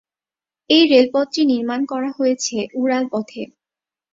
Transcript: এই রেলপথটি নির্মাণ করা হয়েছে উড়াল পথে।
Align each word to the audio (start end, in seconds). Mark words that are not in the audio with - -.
এই 0.69 0.83
রেলপথটি 0.87 1.41
নির্মাণ 1.51 1.81
করা 1.85 2.09
হয়েছে 2.17 2.57
উড়াল 2.73 3.03
পথে। 3.11 3.41